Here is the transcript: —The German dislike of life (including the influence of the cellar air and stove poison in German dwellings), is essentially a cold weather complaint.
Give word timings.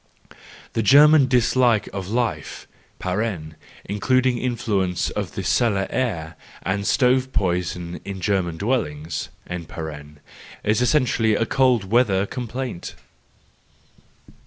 —The 0.73 0.81
German 0.81 1.27
dislike 1.27 1.87
of 1.93 2.09
life 2.09 2.67
(including 3.85 4.35
the 4.37 4.43
influence 4.43 5.11
of 5.11 5.35
the 5.35 5.43
cellar 5.43 5.85
air 5.91 6.35
and 6.63 6.87
stove 6.87 7.31
poison 7.31 7.99
in 8.03 8.19
German 8.19 8.57
dwellings), 8.57 9.29
is 10.63 10.81
essentially 10.81 11.35
a 11.35 11.45
cold 11.45 11.83
weather 11.91 12.25
complaint. 12.25 12.95